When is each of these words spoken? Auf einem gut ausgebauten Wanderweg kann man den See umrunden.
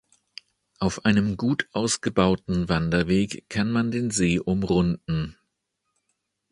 Auf 0.79 1.05
einem 1.05 1.37
gut 1.37 1.67
ausgebauten 1.73 2.67
Wanderweg 2.69 3.47
kann 3.49 3.69
man 3.71 3.91
den 3.91 4.09
See 4.09 4.39
umrunden. 4.39 5.37